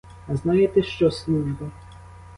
А 0.27 0.35
знаєте 0.35 0.83
що, 0.83 1.11
служба? 1.11 1.71